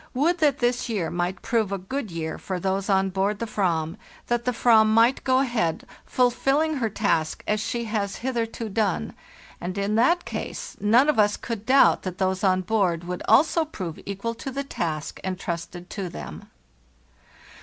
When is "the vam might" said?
4.45-5.23